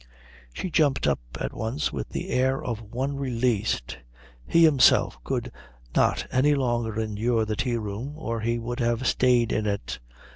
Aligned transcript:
She 0.51 0.71
jumped 0.71 1.05
up 1.05 1.19
at 1.39 1.53
once 1.53 1.93
with 1.93 2.09
the 2.09 2.29
air 2.31 2.63
of 2.63 2.81
one 2.81 3.17
released. 3.17 3.99
He 4.47 4.63
himself 4.63 5.23
could 5.23 5.51
not 5.95 6.25
any 6.31 6.55
longer 6.55 6.99
endure 6.99 7.45
the 7.45 7.55
tea 7.55 7.77
room 7.77 8.13
or 8.17 8.39
he 8.41 8.57
would 8.57 8.79
have 8.79 9.05
stayed 9.05 9.51
in 9.51 9.67
it. 9.67 9.99